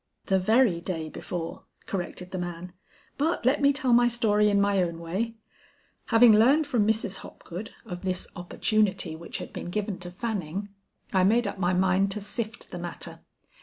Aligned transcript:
"The 0.25 0.39
very 0.39 0.81
day 0.81 1.09
before," 1.09 1.65
corrected 1.85 2.31
the 2.31 2.39
man; 2.39 2.73
"but 3.19 3.45
let 3.45 3.61
me 3.61 3.71
tell 3.71 3.93
my 3.93 4.07
story 4.07 4.49
in 4.49 4.59
my 4.59 4.81
own 4.81 4.97
way. 4.97 5.35
Having 6.07 6.33
learned 6.39 6.65
from 6.65 6.87
Mrs. 6.87 7.17
Hopgood 7.17 7.69
of 7.85 8.01
this 8.01 8.25
opportunity 8.35 9.15
which 9.15 9.37
had 9.37 9.53
been 9.53 9.69
given 9.69 9.99
to 9.99 10.09
Fanning, 10.09 10.69
I 11.13 11.23
made 11.23 11.45
up 11.45 11.59
my 11.59 11.73
mind 11.73 12.09
to 12.13 12.19
sift 12.21 12.71
the 12.71 12.79
matter. 12.79 13.19